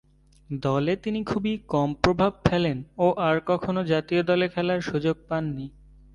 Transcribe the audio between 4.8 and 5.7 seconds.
সুযোগ পাননি।